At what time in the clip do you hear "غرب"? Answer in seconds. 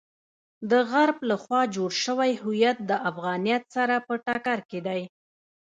0.91-1.17